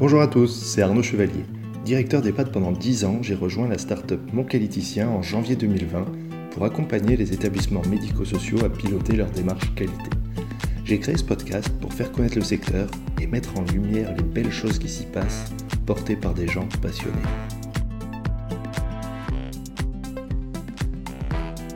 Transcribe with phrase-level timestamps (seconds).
[0.00, 1.44] Bonjour à tous, c'est Arnaud Chevalier.
[1.84, 6.06] Directeur d'EHPAD pendant 10 ans, j'ai rejoint la start-up en janvier 2020
[6.52, 10.08] pour accompagner les établissements médico-sociaux à piloter leur démarche qualité.
[10.86, 12.88] J'ai créé ce podcast pour faire connaître le secteur
[13.20, 15.52] et mettre en lumière les belles choses qui s'y passent,
[15.84, 17.16] portées par des gens passionnés.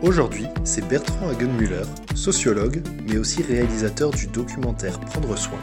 [0.00, 1.84] Aujourd'hui, c'est Bertrand Hagenmüller,
[2.14, 5.60] sociologue, mais aussi réalisateur du documentaire Prendre soin,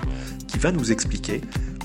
[0.48, 1.42] qui va nous expliquer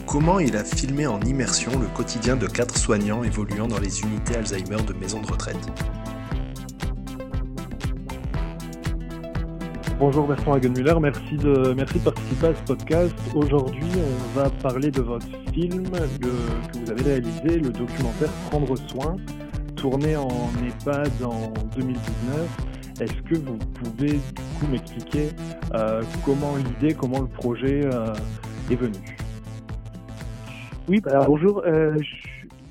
[0.07, 4.37] comment il a filmé en immersion le quotidien de quatre soignants évoluant dans les unités
[4.37, 5.59] Alzheimer de maisons de retraite.
[9.99, 13.15] Bonjour Bertrand Hagenmüller, merci de, merci de participer à ce podcast.
[13.35, 19.17] Aujourd'hui, on va parler de votre film que vous avez réalisé, le documentaire Prendre soin,
[19.75, 22.03] tourné en EHPAD en 2019.
[23.01, 25.31] Est-ce que vous pouvez du coup m'expliquer
[25.75, 28.15] euh, comment l'idée, comment le projet euh,
[28.71, 29.16] est venu?
[30.89, 31.63] Oui, bah, bonjour.
[31.67, 31.97] Euh,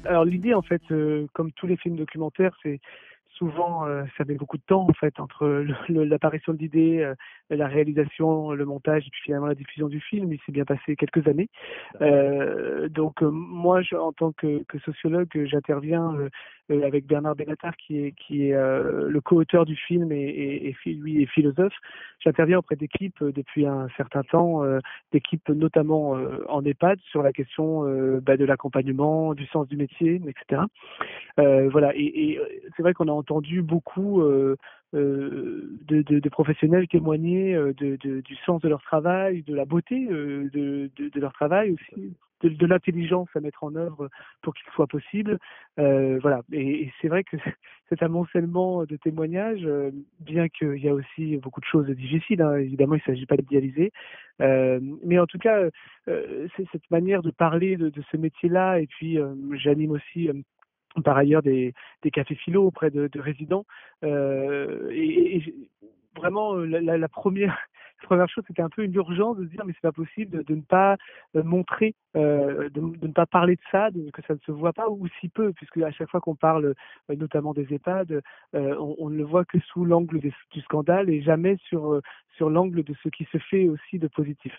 [0.05, 2.80] alors l'idée, en fait, euh, comme tous les films documentaires, c'est
[3.30, 7.16] souvent, euh, ça met beaucoup de temps, en fait, entre l'apparition de l'idée, euh,
[7.49, 10.32] la réalisation, le montage et puis finalement la diffusion du film.
[10.32, 11.49] Il s'est bien passé quelques années.
[12.90, 16.29] donc moi, je, en tant que, que sociologue, j'interviens euh,
[16.70, 21.74] avec Bernard Benatar qui est, euh, le co-auteur du film et, lui est philosophe.
[22.20, 24.63] J'interviens auprès d'équipes euh, depuis un certain temps,
[25.12, 26.18] d'équipes notamment
[26.49, 27.84] en EHPAD sur la question
[28.22, 30.62] bah, de l'accompagnement, du sens du métier, etc.
[31.38, 32.40] voilà, et,
[32.76, 34.22] c'est vrai qu'on a entendu beaucoup
[34.94, 42.16] de, professionnels témoigner du sens de leur travail, de la beauté de, leur travail aussi,
[42.41, 44.10] de, l'intelligence à mettre en œuvre
[44.41, 45.40] pour qu'il soit possible.
[45.80, 46.41] Euh, voilà.
[46.52, 47.38] Et, c'est vrai que
[47.90, 52.56] cet amoncellement de témoignages, euh, bien qu'il y a aussi beaucoup de choses difficiles, hein,
[52.58, 53.91] évidemment, il ne s'agit pas d'idéaliser,
[54.41, 55.70] euh, mais en tout cas,
[56.08, 58.80] euh, c'est cette manière de parler de, ce métier-là.
[58.80, 59.18] Et puis,
[59.54, 60.30] j'anime aussi
[61.04, 61.74] par ailleurs des,
[62.13, 63.66] cafés philo auprès de, de résidents.
[64.03, 65.41] Et,
[66.16, 67.57] vraiment, la, première
[68.03, 70.61] première chose, c'était un peu une urgence de dire mais c'est pas possible de, ne
[70.61, 70.97] pas
[71.35, 74.73] euh, montrer, euh, de, ne pas parler de ça, de, que ça ne se voit
[74.73, 76.75] pas ou si peu, puisque à chaque fois qu'on parle
[77.09, 78.22] euh, notamment des EHPAD,
[78.53, 82.01] on, ne le voit que sous l'angle du scandale et jamais sur
[82.35, 84.53] sur l'angle de ce qui se fait aussi de positif.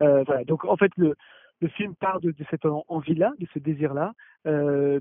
[0.00, 0.44] voilà.
[0.44, 1.14] Donc en fait le
[1.62, 4.12] le film part de, cette envie-là, de ce désir-là.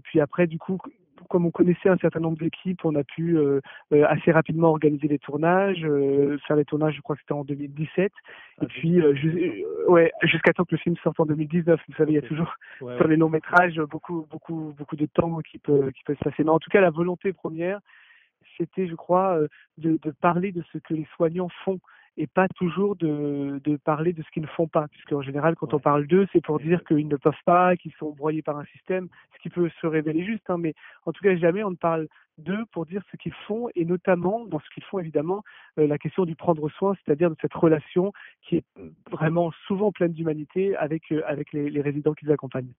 [0.04, 0.80] Puis après, du coup,
[1.30, 3.62] comme on connaissait un certain nombre d'équipes, on a pu euh,
[3.94, 7.44] euh, assez rapidement organiser les tournages, euh, faire les tournages, je crois que c'était en
[7.44, 8.12] 2017,
[8.60, 9.02] ah, et puis
[9.88, 11.80] ouais, jusqu'à temps que le film sorte en 2019.
[11.88, 15.40] Vous savez, il y a toujours sur les longs métrages beaucoup, beaucoup, beaucoup de temps
[15.40, 16.44] qui peut, qui peut se passer.
[16.44, 17.80] Mais en tout cas, la volonté première,
[18.58, 19.40] c'était, je crois,
[19.78, 21.80] de, de parler de ce que les soignants font
[22.18, 25.56] et pas toujours de, de parler de ce qu'ils ne font pas, puisque en général,
[25.56, 28.58] quand on parle d'eux, c'est pour dire qu'ils ne peuvent pas, qu'ils sont broyés par
[28.58, 30.74] un système, ce qui peut se révéler juste, hein, mais
[31.06, 34.46] en tout cas, jamais on ne parle d'eux pour dire ce qu'ils font, et notamment
[34.46, 35.44] dans ce qu'ils font, évidemment,
[35.80, 38.12] euh, la question du prendre soin, c'est-à-dire de cette relation
[38.42, 38.66] qui est
[39.10, 42.74] vraiment souvent pleine d'humanité avec, euh, avec les, les résidents qu'ils accompagnent.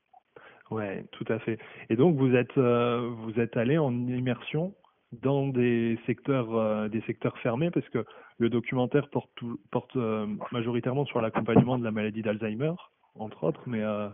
[0.70, 1.58] Ouais, tout à fait.
[1.90, 4.74] Et donc vous êtes euh, vous êtes allé en immersion
[5.22, 8.04] dans des secteurs, euh, des secteurs fermés, parce que
[8.38, 9.30] le documentaire porte,
[9.70, 12.72] porte euh, majoritairement sur l'accompagnement de la maladie d'Alzheimer,
[13.18, 14.08] entre autres, mais euh,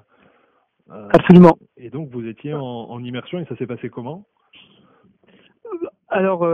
[0.88, 1.58] absolument.
[1.76, 4.26] Et donc vous étiez en, en immersion et ça s'est passé comment?
[6.08, 6.46] Alors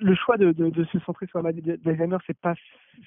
[0.00, 2.54] le choix de, de, de, se centrer sur la maladie d'Alzheimer, c'est pas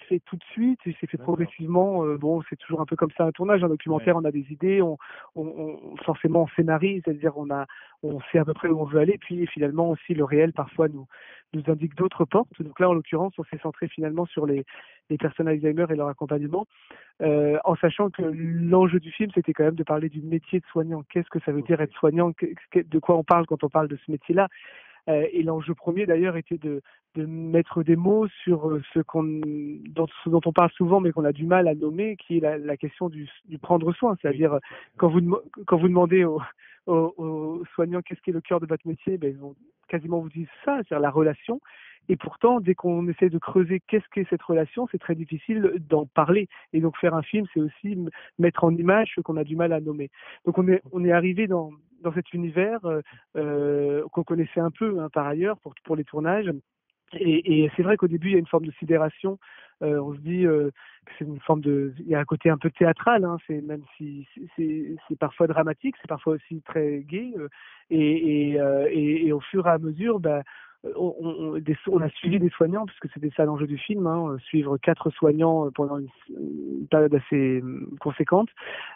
[0.07, 2.05] fait tout de suite, c'est fait progressivement.
[2.05, 4.45] Euh, bon, c'est toujours un peu comme ça un tournage, un documentaire, on a des
[4.51, 4.97] idées, on,
[5.35, 7.65] on, on forcément on scénarise, c'est-à-dire on a,
[8.03, 10.87] on sait à peu près où on veut aller, puis finalement aussi le réel parfois
[10.87, 11.07] nous
[11.53, 12.61] nous indique d'autres portes.
[12.61, 14.65] Donc là, en l'occurrence, on s'est centré finalement sur les,
[15.09, 16.65] les personnes Alzheimer et leur accompagnement,
[17.21, 20.65] euh, en sachant que l'enjeu du film, c'était quand même de parler du métier de
[20.67, 21.03] soignant.
[21.09, 22.31] Qu'est-ce que ça veut dire être soignant?
[22.73, 24.47] De quoi on parle quand on parle de ce métier-là?
[25.07, 26.81] Et l'enjeu premier d'ailleurs était de,
[27.15, 31.11] de, mettre des mots sur euh, ce, qu'on, dont, ce dont on parle souvent mais
[31.11, 34.15] qu'on a du mal à nommer, qui est la, la question du, du, prendre soin.
[34.21, 34.59] C'est-à-dire
[34.97, 36.41] quand vous, quand vous demandez aux,
[36.85, 39.55] aux, aux soignants qu'est-ce qui est le cœur de votre métier, ben, ils vont
[39.87, 41.59] quasiment vous dire ça, c'est-à-dire la relation.
[42.09, 46.05] Et pourtant, dès qu'on essaie de creuser qu'est-ce qu'est cette relation, c'est très difficile d'en
[46.05, 46.47] parler.
[46.73, 47.97] Et donc faire un film, c'est aussi
[48.39, 50.09] mettre en image ce qu'on a du mal à nommer.
[50.45, 51.71] Donc on est, on est arrivé dans,
[52.01, 52.79] dans cet univers
[53.35, 56.51] euh, qu'on connaissait un peu hein, par ailleurs pour, pour les tournages.
[57.13, 59.37] Et, c'est vrai qu'au début, il y a une forme de sidération.
[59.81, 60.69] Euh, on se dit euh,
[61.17, 63.25] c'est une forme de, il y a un côté un peu théâtral.
[63.25, 67.03] Hein, c'est même si c'est parfois dramatique, c'est parfois aussi très.
[67.13, 67.49] Euh,
[67.89, 70.43] et, euh, et, et, au fur et à mesure, bah,
[70.95, 75.09] on, on, a suivi des soignants, puisque c'était ça l'enjeu du film, hein, suivre quatre
[75.11, 77.63] soignants pendant une, période assez
[77.99, 78.49] conséquente,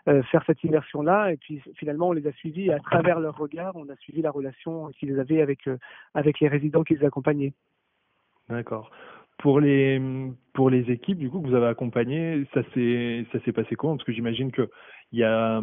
[0.05, 3.87] faire cette immersion-là, et puis finalement on les a suivis à travers leur regard, on
[3.89, 5.69] a suivi la relation qu'ils avaient avec,
[6.13, 7.53] avec les résidents qui les accompagnaient.
[8.49, 8.91] D'accord.
[9.37, 10.01] Pour les
[10.53, 13.97] pour les équipes du coup que vous avez accompagnées, ça s'est ça s'est passé comment?
[13.97, 14.69] Parce que j'imagine que
[15.11, 15.61] il y a,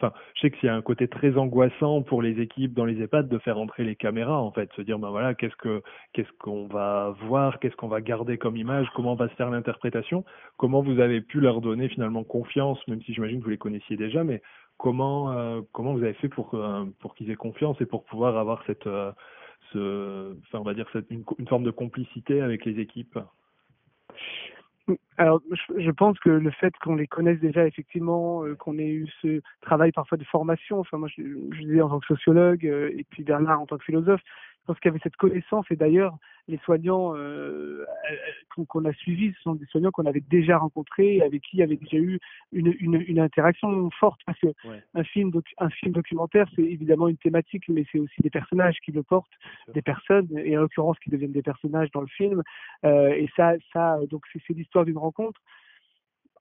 [0.00, 3.00] enfin, je sais qu'il y a un côté très angoissant pour les équipes dans les
[3.02, 5.82] EHPAD de faire entrer les caméras en fait, se dire ben voilà qu'est-ce que
[6.12, 10.24] qu'est-ce qu'on va voir, qu'est-ce qu'on va garder comme image, comment va se faire l'interprétation,
[10.56, 13.96] comment vous avez pu leur donner finalement confiance, même si j'imagine que vous les connaissiez
[13.96, 14.42] déjà, mais
[14.78, 16.58] comment euh, comment vous avez fait pour
[17.00, 19.12] pour qu'ils aient confiance et pour pouvoir avoir cette euh,
[19.70, 23.18] enfin, on va dire une forme de complicité avec les équipes.
[25.18, 25.42] Alors,
[25.76, 29.40] je pense que le fait qu'on les connaisse déjà, effectivement, euh, qu'on ait eu ce
[29.60, 33.04] travail parfois de formation, enfin moi je, je disais en tant que sociologue, euh, et
[33.10, 34.22] puis Bernard en tant que philosophe,
[34.68, 36.16] pense qu'il y avait cette connaissance et d'ailleurs
[36.46, 37.84] les soignants euh,
[38.58, 41.60] euh qu'on a suivis ce sont des soignants qu'on avait déjà rencontrés avec qui il
[41.60, 42.18] y avait déjà eu
[42.52, 44.48] une, une, une interaction forte parce que
[44.94, 48.92] un film un film documentaire c'est évidemment une thématique mais c'est aussi des personnages qui
[48.92, 49.38] le portent
[49.72, 52.42] des personnes et en l'occurrence qui deviennent des personnages dans le film.
[52.84, 55.40] Euh, et ça ça donc c'est l'histoire d'une rencontre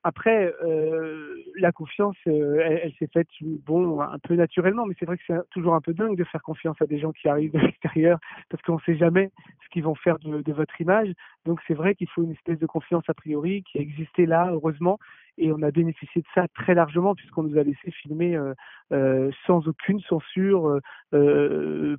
[0.08, 5.18] après, euh, la confiance, euh, elle, s'est faite bon un peu naturellement, mais c'est vrai
[5.18, 7.60] que c'est toujours un peu dingue de faire confiance à des gens qui arrivent de
[7.60, 8.18] l'extérieur
[8.50, 9.32] parce qu'on ne sait jamais
[9.66, 11.12] ce qu'ils vont faire de, votre image.
[11.46, 14.50] Donc c'est vrai qu'il faut une espèce de confiance a priori qui a existé là,
[14.50, 14.98] heureusement,
[15.38, 18.40] et on a bénéficié de ça très largement puisqu'on nous a laissé filmer
[18.94, 20.80] euh, sans aucune censure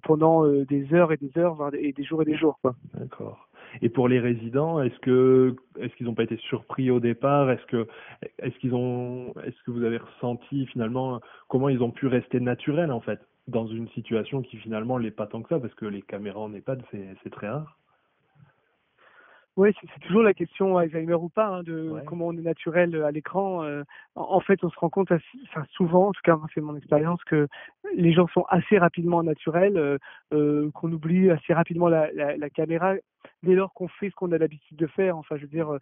[0.02, 2.58] pendant des heures et des heures, voire et des jours et des jours.
[2.94, 3.47] D'accord.
[3.82, 7.50] Et pour les résidents, est-ce que est-ce qu'ils n'ont pas été surpris au départ?
[7.50, 7.86] Est-ce que
[8.38, 12.92] est-ce qu'ils ont est-ce que vous avez ressenti finalement comment ils ont pu rester naturels
[12.92, 16.02] en fait dans une situation qui finalement l'est pas tant que ça parce que les
[16.02, 17.78] caméras en EHPAD c'est c'est très rare.
[19.58, 23.10] Oui, c'est toujours la question Alzheimer ou pas, hein, de comment on est naturel à
[23.10, 23.64] l'écran.
[23.64, 23.82] Euh,
[24.14, 27.48] en, fait, on se rend compte, enfin, souvent, en tout cas, c'est mon expérience, que
[27.96, 29.98] les gens sont assez rapidement naturels, euh,
[30.32, 32.94] euh, qu'on oublie assez rapidement la, la, la caméra
[33.42, 35.18] dès lors qu'on fait ce qu'on a l'habitude de faire.
[35.18, 35.76] Enfin, je veux dire,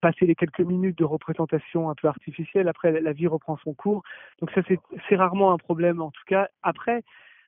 [0.00, 4.04] passer les quelques minutes de représentation un peu artificielle, après, la vie reprend son cours.
[4.38, 4.60] Donc ça,
[5.08, 6.48] c'est rarement un problème, en tout cas.
[6.62, 7.02] Après,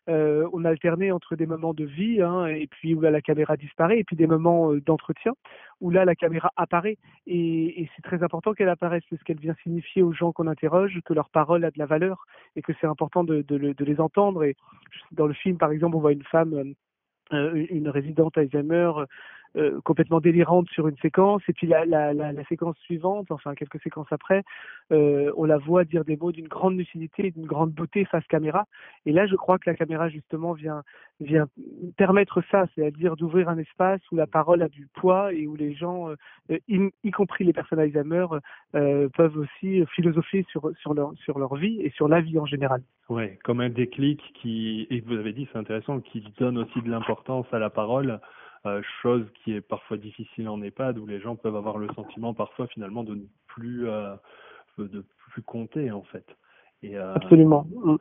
[0.09, 4.01] euh, on alternait entre des moments de vie, hein, et puis où la caméra disparaît,
[4.01, 5.33] et puis des moments euh, d'entretien
[5.81, 6.97] où là la caméra apparaît.
[7.27, 11.15] Et, c'est très important qu'elle apparaisse, parce qu'elle vient signifier aux gens qu'on interroge que
[11.15, 12.25] leur parole a de la valeur
[12.57, 13.45] et que c'est important de,
[13.79, 14.45] les entendre.
[14.45, 14.57] Et
[15.13, 16.75] dans le film, par exemple, on voit une femme,
[17.33, 18.93] euh, une résidente Alzheimer,
[19.57, 24.11] euh, complètement délirante sur une séquence et puis la, la, séquence suivante, enfin quelques séquences
[24.11, 24.45] après,
[24.93, 28.67] euh, on la voit dire des mots d'une grande lucidité, d'une grande beauté face caméra.
[29.05, 30.83] Et là, je crois que la caméra justement vient
[31.21, 31.47] vient
[31.97, 35.75] permettre ça, c'est-à-dire d'ouvrir un espace où la parole a du poids et où les
[35.75, 36.09] gens,
[36.51, 38.27] euh, y, compris les personnes Alzheimer,
[38.73, 42.83] peuvent aussi philosopher sur sur leur sur leur vie et sur la vie en général.
[43.11, 46.91] Ouais, comme un déclic qui, et vous avez dit, c'est intéressant, qui donne aussi de
[46.91, 48.21] l'importance à la parole.
[48.65, 52.33] Euh, chose qui est parfois difficile en EHPAD où les gens peuvent avoir le sentiment
[52.33, 54.15] parfois finalement de ne plus euh,
[54.79, 56.25] de plus compter en fait.
[56.85, 57.67] Et, euh, Absolument.
[57.75, 57.97] Mm.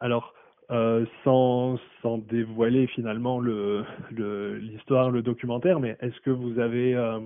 [0.00, 0.32] Alors
[0.70, 3.86] euh, sans, sans dévoiler finalement le
[4.60, 7.20] l'histoire, le, documentaire, mais est-ce que vous avez euh,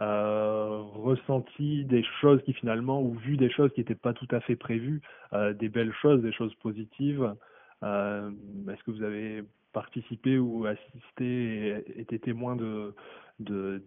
[0.00, 4.40] euh, ressenti des choses qui finalement, ou vu des choses qui n'étaient pas tout à
[4.40, 5.00] fait prévues,
[5.32, 7.34] des belles choses, des choses positives
[7.82, 12.94] Est-ce que vous avez participé ou assisté et été témoin de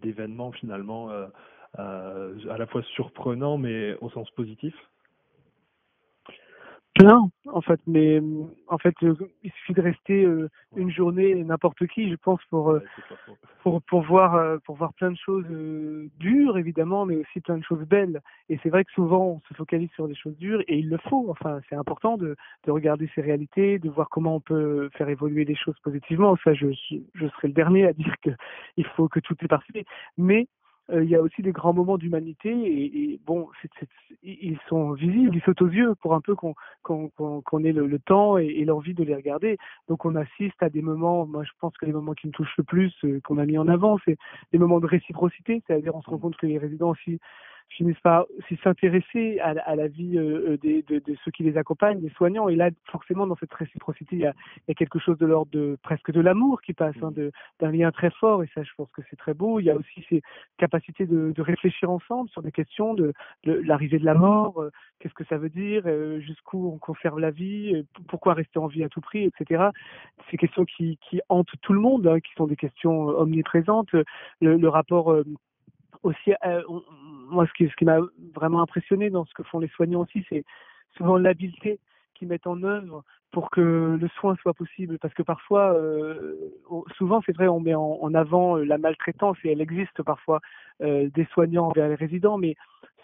[0.02, 1.28] d'événements finalement euh,
[1.80, 4.74] euh, à la fois surprenants mais au sens positif
[6.96, 8.22] plein en fait mais
[8.68, 12.72] en fait euh, il suffit de rester euh, une journée n'importe qui je pense pour
[12.72, 12.82] euh,
[13.62, 15.46] pour pour voir pour voir plein de choses
[16.18, 18.22] dures évidemment mais aussi plein de choses belles.
[18.50, 20.98] Et c'est vrai que souvent on se focalise sur des choses dures et il le
[21.10, 22.36] faut enfin c'est important de
[22.66, 26.38] de regarder ces réalités de voir comment on peut faire évoluer les choses positivement.
[26.44, 26.68] Ça je
[27.14, 28.30] je serai le dernier à dire que
[28.78, 29.86] il faut que tout est parfait.
[30.18, 30.48] Mais
[30.92, 33.88] euh, il y a aussi des grands moments d'humanité et, et, bon, c'est,
[34.24, 38.00] ils sont visibles, ils sautent aux yeux pour un peu qu'on, qu'on, qu'on, ait le,
[38.00, 39.58] temps et, et, l'envie de les regarder.
[39.88, 42.58] Donc on assiste à des moments, moi je pense que les moments qui me touchent
[42.58, 44.18] le plus, euh, qu'on a mis en avant, c'est
[44.52, 47.20] des moments de réciprocité, c'est-à-dire on se rend compte que les résidents aussi
[47.70, 48.26] finissent par
[48.64, 50.18] s'intéresser à, à, la vie
[50.62, 52.48] des, de, de, ceux qui les accompagnent, des soignants.
[52.50, 55.26] Et là, forcément, dans cette réciprocité, il y a, il y a quelque chose de
[55.26, 57.12] l'ordre de presque de l'amour qui passe, hein,
[57.60, 58.44] d'un lien très fort.
[58.44, 59.60] Et ça, je pense que c'est très beau.
[59.60, 60.22] Il y a aussi ces
[60.58, 64.64] capacités de, de réfléchir ensemble sur des questions de, de l'arrivée de la mort,
[65.00, 65.84] qu'est-ce que ça veut dire,
[66.20, 69.66] jusqu'où on conserve la vie, pourquoi rester en vie à tout prix, etc.
[70.32, 73.92] Ces questions qui, qui hantent tout le monde, hein, qui sont des questions omniprésentes.
[74.42, 75.16] Le, le rapport
[76.04, 76.62] aussi, euh,
[77.30, 78.00] moi, ce qui, ce qui m'a
[78.34, 80.44] vraiment impressionné dans ce que font les soignants aussi, c'est
[80.98, 81.80] souvent l'habileté
[82.14, 84.98] qu'ils mettent en œuvre pour que le soin soit possible.
[85.00, 86.36] Parce que parfois, euh,
[86.98, 90.40] souvent, c'est vrai, on met en, avant la maltraitance et elle existe parfois
[90.82, 92.56] euh, des soignants envers les résidents, mais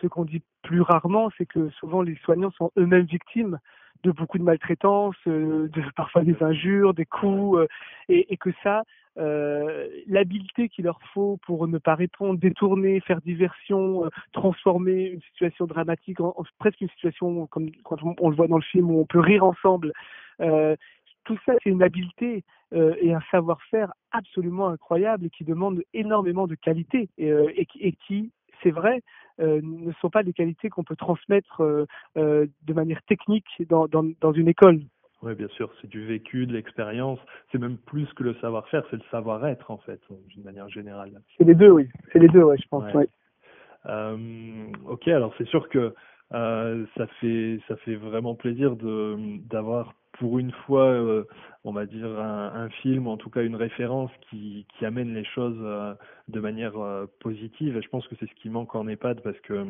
[0.02, 3.60] ce qu'on dit plus rarement, c'est que souvent les soignants sont eux-mêmes victimes
[4.04, 7.68] de beaucoup de maltraitance, de parfois des injures, des coups,
[8.10, 8.84] et, et, que ça,
[9.18, 15.22] euh, l'habileté qu'il leur faut pour ne pas répondre, détourner, faire diversion, euh, transformer une
[15.22, 19.02] situation dramatique en, presque une situation comme quand on, le voit dans le film où
[19.02, 19.92] on peut rire ensemble.
[20.40, 20.78] Euh,
[21.26, 26.56] tout ça, c'est une habileté euh, et un savoir-faire absolument incroyable qui demande énormément de
[26.56, 28.32] qualité et qui,
[28.64, 29.02] c'est vrai,
[29.40, 31.62] ne sont pas des qualités qu'on peut transmettre
[32.16, 34.82] de manière technique dans, dans, dans une école.
[35.24, 37.20] Oui, bien sûr, c'est du vécu, de l'expérience.
[37.52, 41.12] C'est même plus que le savoir-faire, c'est le savoir-être, en fait, d'une manière générale.
[41.38, 41.88] C'est les deux, oui.
[42.12, 42.92] C'est les deux, ouais, je pense.
[42.94, 43.08] Ouais.
[43.86, 45.94] Euh, ok, alors c'est sûr que
[46.34, 49.18] euh, ça fait ça fait vraiment plaisir de
[49.50, 51.24] d'avoir pour une fois, euh,
[51.64, 55.58] on va dire un, film, en tout cas une référence qui qui amène les choses
[55.62, 55.94] euh,
[56.28, 56.74] de manière
[57.20, 57.78] positive.
[57.78, 59.66] Et je pense que c'est ce qui manque en EHPAD parce que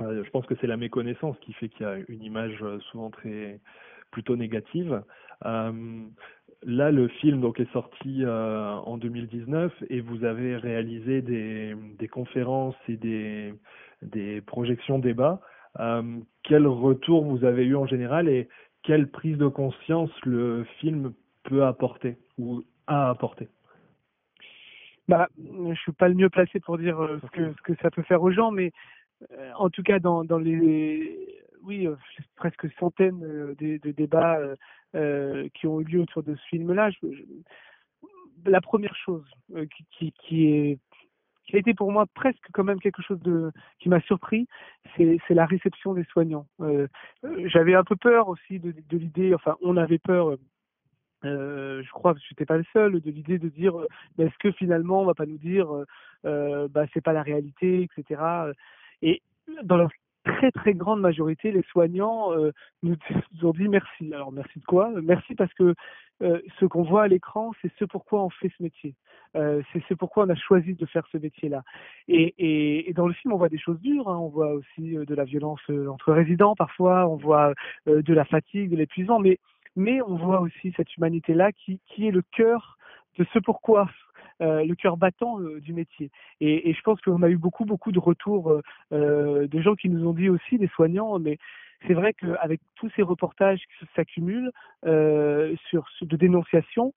[0.00, 3.60] je pense que c'est la méconnaissance qui fait qu'il y a une image souvent très
[4.10, 5.02] plutôt négative.
[5.42, 12.76] Là, le film donc est sorti en 2019 et vous avez réalisé des, des conférences
[12.88, 13.54] et des,
[14.02, 15.40] des projections débats.
[15.80, 18.48] Euh, quel retour vous avez eu en général et
[18.82, 21.12] quelle prise de conscience le film
[21.42, 23.48] peut apporter ou a apporté?
[25.08, 28.02] Bah, je suis pas le mieux placé pour dire ce que, ce que ça peut
[28.02, 28.72] faire aux gens, mais
[29.56, 31.96] en tout cas dans, dans les oui, euh,
[32.36, 34.38] presque centaines euh, de, de débats
[34.94, 36.90] euh, qui ont eu lieu autour de ce film-là.
[38.46, 40.78] la première chose qui, qui, qui, est
[41.46, 44.46] qui a été pour moi presque quand même quelque chose de qui m'a surpris,
[44.96, 46.46] c'est la réception des soignants.
[46.60, 46.86] Euh,
[47.46, 50.36] J'avais un peu peur aussi de, l'idée, enfin on avait peur.
[51.24, 53.74] Euh, je crois que je n'étais pas le seul de l'idée de dire
[54.18, 55.68] est-ce que finalement on va pas nous dire
[56.26, 58.20] euh, bah c'est pas la réalité etc
[59.00, 59.22] et
[59.62, 59.88] dans leur
[60.24, 62.50] très très grande majorité, les soignants euh,
[62.82, 62.96] nous,
[63.42, 64.12] ont dit merci.
[64.12, 64.90] Alors merci de quoi?
[65.02, 65.74] Merci parce que
[66.22, 68.94] euh, ce qu'on voit à l'écran, c'est ce pourquoi on fait ce métier.
[69.36, 71.62] Euh, c'est ce pourquoi on a choisi de faire ce métier-là.
[72.08, 74.08] Et, dans le film, on voit des choses dures.
[74.08, 74.18] Hein.
[74.18, 77.08] On voit aussi euh, de la violence euh, entre résidents parfois.
[77.08, 77.54] On voit
[77.86, 79.20] de la fatigue, de l'épuisement.
[79.76, 82.78] Mais on voit aussi cette humanité-là qui, est le cœur
[83.18, 83.88] de ce pourquoi
[84.42, 86.10] euh, le cœur battant euh, du métier.
[86.40, 88.60] Et, je pense qu'on a eu beaucoup, beaucoup de retours
[88.92, 91.38] euh, de gens qui nous ont dit aussi, des soignants, mais
[91.86, 94.50] c'est vrai qu'avec tous ces reportages qui s'accumulent
[94.82, 96.94] sur, de dénonciation,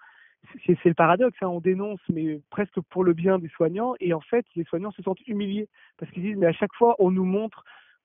[0.66, 4.22] c'est le paradoxe, hein, on dénonce, mais presque pour le bien des soignants, et en
[4.22, 7.26] fait, les soignants se sentent humiliés, parce qu'ils disent, mais à chaque fois, on nous
[7.26, 7.64] montre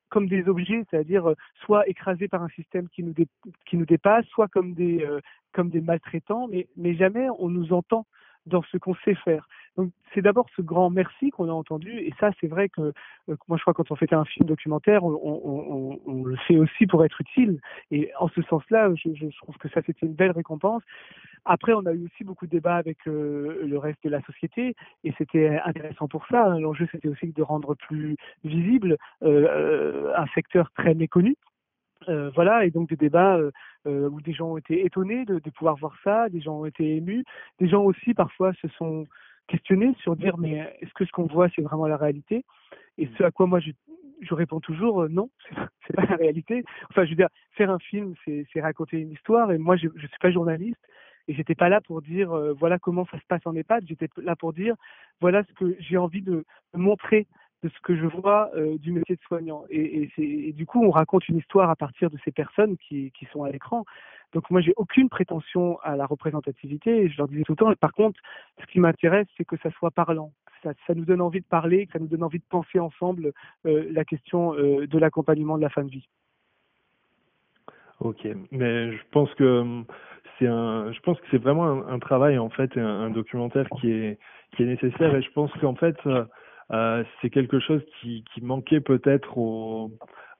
[0.08, 1.32] comme des objets, c'est-à-dire
[1.64, 5.06] soit écrasés par un système qui nous, dépasse, soit comme des,
[5.56, 8.06] des maltraitants, mais jamais on nous entend
[8.46, 9.48] dans ce qu'on sait faire.
[9.76, 12.92] Donc c'est d'abord ce grand merci qu'on a entendu et ça c'est vrai que
[13.30, 17.04] euh, moi je crois quand on fait un film documentaire on, le fait aussi pour
[17.04, 17.58] être utile
[17.90, 20.82] et en ce sens-là je, je, trouve que ça c'était une belle récompense.
[21.46, 24.74] Après on a eu aussi beaucoup de débats avec euh, le reste de la société
[25.04, 26.58] et c'était intéressant pour ça.
[26.58, 31.36] L'enjeu c'était aussi de rendre plus visible euh, un secteur très méconnu
[32.34, 33.38] voilà, et donc des débats
[33.86, 37.22] où des gens ont été étonnés de, pouvoir voir ça, des gens ont été émus,
[37.60, 39.06] des gens aussi parfois se sont
[39.48, 42.44] questionnés sur dire mais est-ce que ce qu'on voit c'est vraiment la réalité?
[42.98, 43.70] Et ce à quoi moi je,
[44.20, 45.30] je réponds toujours non,
[45.86, 46.64] c'est pas la réalité.
[46.90, 50.06] Enfin, je veux dire, faire un film c'est raconter une histoire et moi je, je
[50.06, 50.80] suis pas journaliste
[51.28, 54.36] et j'étais pas là pour dire voilà comment ça se passe en EHPAD, j'étais là
[54.36, 54.74] pour dire
[55.20, 56.44] voilà ce que j'ai envie de
[56.74, 57.26] montrer
[57.62, 59.64] de ce que je vois euh, du métier de soignant.
[59.70, 63.12] Et, et, et, du coup, on raconte une histoire à partir de ces personnes qui,
[63.12, 63.84] qui sont à l'écran.
[64.32, 67.02] Donc moi, j'ai aucune prétention à la représentativité.
[67.02, 67.72] Et je leur disais tout le temps.
[67.74, 68.20] Par contre,
[68.60, 70.32] ce qui m'intéresse, c'est que ça soit parlant.
[70.62, 73.32] Ça, nous donne envie de parler, ça nous donne envie de penser ensemble
[73.66, 76.06] euh, la question euh, de l'accompagnement de la fin de vie.
[77.98, 79.82] Ok, mais je pense que
[80.38, 83.90] c'est un, je pense que c'est vraiment un, travail en fait, un, un, documentaire qui
[83.90, 84.18] est
[84.60, 85.96] nécessaire et je pense qu'en fait
[87.20, 89.90] c'est quelque chose qui, qui manquait peut-être au,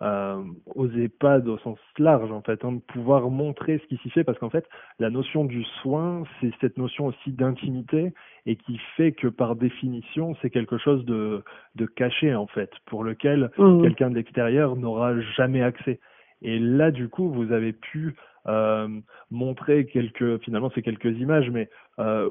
[0.03, 0.43] euh,
[0.75, 4.25] aux EHPAD au sens large, en fait, hein, de pouvoir montrer ce qui s'y fait,
[4.25, 4.67] parce qu'en fait,
[4.99, 8.13] la notion du soin, c'est cette notion aussi d'intimité,
[8.47, 11.45] et qui fait que par définition, c'est quelque chose de,
[11.77, 13.83] de caché, en fait, pour lequel mmh.
[13.83, 16.01] quelqu'un de l'extérieur n'aura jamais accès.
[16.43, 18.17] Et là, du coup, vous avez pu
[18.49, 18.89] euh,
[19.31, 22.29] montrer quelques, finalement, c'est quelques images, mais euh,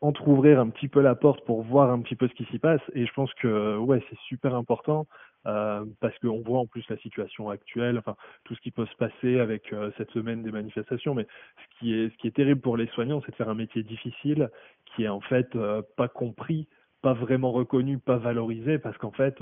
[0.00, 2.82] entrouvrir un petit peu la porte pour voir un petit peu ce qui s'y passe.
[2.94, 5.06] Et je pense que ouais, c'est super important
[5.48, 8.96] euh, parce qu'on voit en plus la situation actuelle, enfin tout ce qui peut se
[8.96, 11.14] passer avec euh, cette semaine des manifestations.
[11.14, 11.26] Mais
[11.56, 13.82] ce qui est ce qui est terrible pour les soignants, c'est de faire un métier
[13.82, 14.50] difficile
[14.84, 16.68] qui est en fait euh, pas compris,
[17.00, 19.38] pas vraiment reconnu, pas valorisé parce qu'en fait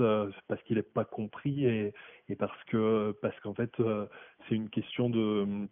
[0.47, 1.93] parce qu'il est pas compris et,
[2.29, 3.71] et parce que parce qu'en fait
[4.47, 5.67] c'est une question de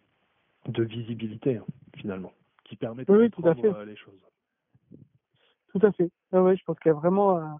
[0.68, 1.64] de visibilité hein,
[1.96, 2.32] finalement
[2.64, 4.20] qui permet de oui, comprendre les choses.
[5.68, 6.10] Tout à fait.
[6.32, 7.58] Ah ouais, je pense qu'il y a vraiment.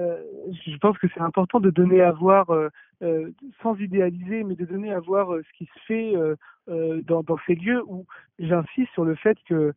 [0.00, 0.22] Euh,
[0.66, 2.68] je pense que c'est important de donner à voir, euh,
[3.02, 3.30] euh,
[3.62, 6.14] sans idéaliser, mais de donner à voir ce qui se fait
[7.04, 8.06] dans, dans, ces lieux où
[8.38, 9.74] j'insiste sur le fait que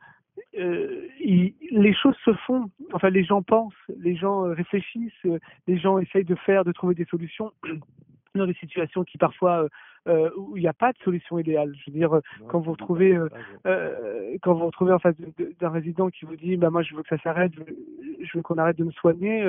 [0.53, 2.70] les choses se font.
[2.94, 5.27] Enfin, les gens pensent, les gens réfléchissent,
[5.68, 7.51] les gens essayent de faire, de trouver des solutions
[8.36, 9.68] dans des situations qui parfois
[10.07, 11.74] euh, où il n'y a pas de solution idéale.
[11.75, 13.29] Je veux dire, quand vous retrouvez euh,
[13.65, 15.15] euh, quand vous retrouvez en face
[15.60, 18.57] d'un résident qui vous dit, bah moi je veux que ça s'arrête, je veux, qu'on
[18.57, 19.43] arrête de me soigner,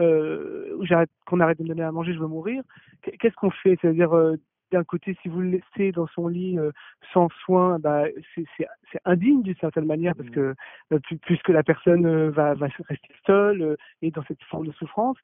[0.00, 2.62] euh, qu'on arrête de me donner à manger, je veux mourir.
[3.02, 3.78] Qu'est-ce qu'on fait?
[3.80, 4.12] C'est-à-dire
[4.72, 6.56] d'un côté, si vous le laissez dans son lit
[7.12, 8.04] sans soin, bah,
[8.36, 10.32] c'est indigne d'une certaine manière parce mmh.
[10.32, 10.54] que
[11.22, 15.18] puisque la personne va, va rester seule et dans cette forme de souffrance.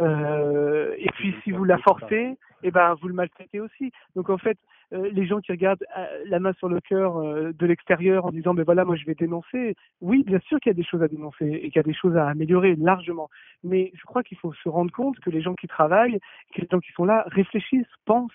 [0.00, 3.92] Euh, et puis si vous la forcez, eh ben vous le maltraitez aussi.
[4.16, 4.58] Donc en fait,
[4.92, 8.30] euh, les gens qui regardent euh, la main sur le cœur euh, de l'extérieur en
[8.30, 11.02] disant mais voilà moi je vais dénoncer, oui bien sûr qu'il y a des choses
[11.02, 13.28] à dénoncer et qu'il y a des choses à améliorer largement.
[13.62, 16.18] Mais je crois qu'il faut se rendre compte que les gens qui travaillent,
[16.54, 18.32] que les gens qui sont là réfléchissent, pensent.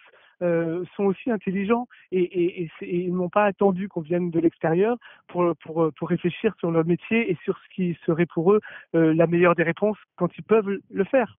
[0.97, 4.97] Sont aussi intelligents et, ils n'ont pas attendu qu'on vienne de l'extérieur
[5.29, 8.59] pour, pour, pour réfléchir sur leur métier et sur ce qui serait pour eux
[8.91, 11.37] la meilleure des réponses quand ils peuvent le faire.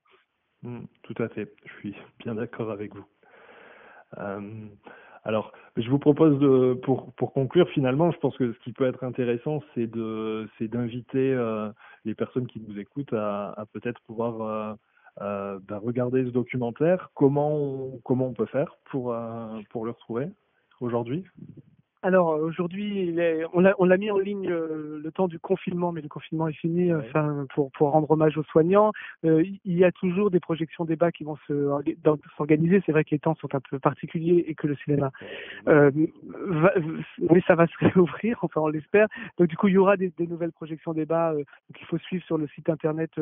[0.65, 3.05] Mm, tout à fait, je suis bien d'accord avec vous.
[4.19, 4.67] Euh,
[5.25, 8.87] alors, je vous propose de, pour, pour conclure finalement, je pense que ce qui peut
[8.87, 11.71] être intéressant, c'est de, c'est d'inviter euh,
[12.05, 14.77] les personnes qui nous écoutent à, peut-être pouvoir
[15.21, 17.11] euh, bah, regarder ce documentaire.
[17.15, 19.17] Comment on, comment on peut faire pour,
[19.71, 20.29] pour le retrouver
[20.81, 21.25] aujourd'hui?
[22.05, 23.17] Alors aujourd'hui,
[23.55, 26.49] on l'a on l'a mis en ligne euh, le temps du confinement, mais le confinement
[26.49, 26.93] est fini.
[26.93, 28.93] Euh, enfin, pour pour rendre hommage aux soignants,
[29.25, 31.71] euh, il y a toujours des projections débats qui vont se
[32.37, 32.83] s'organiser.
[32.85, 35.13] C'est vrai que les temps sont un peu particuliers et que le cinéma,
[35.67, 38.39] mais ça va se réouvrir.
[38.43, 39.09] Enfin, on l'espère.
[39.39, 41.33] Donc du coup, il y aura des, des nouvelles projections débats
[41.75, 43.13] qu'il faut suivre sur le site internet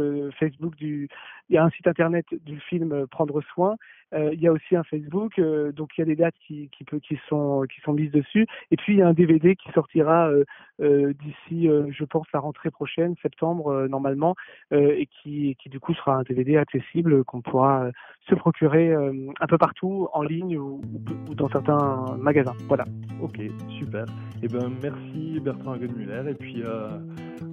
[0.41, 1.09] Facebook du.
[1.51, 3.77] Il y a un site internet du film Prendre soin.
[4.15, 7.65] Il y a aussi un Facebook, donc il y a des dates qui qui, sont
[7.73, 10.45] qui sont mises dessus et puis il y a un DVD qui sortira euh,
[10.81, 14.35] euh, d'ici, euh, je pense, la rentrée prochaine, septembre normalement,
[14.73, 17.91] et qui, qui du coup sera un DVD accessible qu'on pourra
[18.29, 20.81] se procurer un peu partout en ligne ou,
[21.35, 22.55] dans certains magasins.
[22.69, 22.85] Voilà.
[23.21, 23.41] Ok,
[23.79, 24.07] super.
[24.43, 26.63] Eh ben merci Bertrand Hagenmuller et puis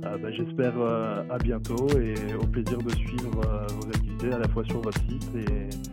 [0.02, 4.82] bah, j'espère à bientôt et au plaisir de suivre vos activités à la fois sur
[4.82, 5.89] votre site et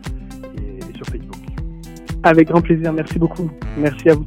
[1.05, 1.37] Facebook.
[2.23, 3.49] Avec grand plaisir, merci beaucoup.
[3.77, 4.25] Merci à vous.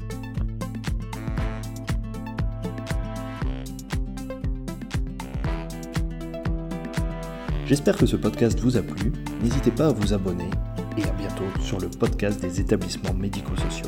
[7.66, 9.12] J'espère que ce podcast vous a plu.
[9.42, 10.50] N'hésitez pas à vous abonner
[10.98, 13.86] et à bientôt sur le podcast des établissements médico-sociaux.